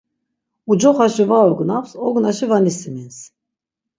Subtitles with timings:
[0.71, 3.17] Ucoxaşi var ognaps, ognaşi va nisimins.